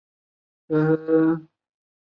[0.69, 1.47] 韦洛斯内。